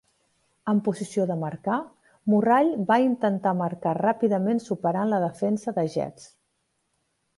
En 0.71 0.77
posició 0.85 1.25
de 1.31 1.35
marcar, 1.41 1.75
Morrall 2.35 2.71
va 2.91 2.97
intentar 3.05 3.53
marcar 3.61 3.93
ràpidament 4.01 4.63
superant 4.71 5.13
la 5.13 5.21
defensa 5.29 5.75
de 5.77 5.85
Jets. 5.99 6.27